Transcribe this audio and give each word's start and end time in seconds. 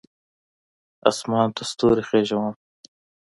اسمان 1.09 1.47
ته 1.55 1.61
ستوري 1.71 2.03
خیژوم 2.09 2.51